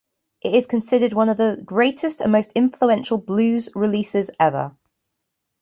[0.41, 4.75] It is considered one of the greatest and most influential blues releases ever.